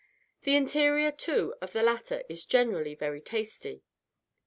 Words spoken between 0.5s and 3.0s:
interior, too, of the latter is generally